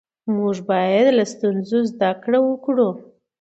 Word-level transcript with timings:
موږ 0.35 0.55
باید 0.69 1.05
له 1.17 1.25
ستونزو 1.33 1.79
زده 1.91 2.11
کړه 2.23 2.39
وکړو 2.43 2.89